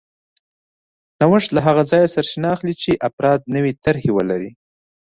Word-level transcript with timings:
نوښت 1.19 1.49
له 1.53 1.61
هغه 1.67 1.83
ځایه 1.91 2.11
سرچینه 2.13 2.47
اخلي 2.55 2.73
چې 2.81 3.01
افراد 3.07 3.39
نوې 3.55 3.71
طرحې 3.83 4.11
ولري 4.17 4.51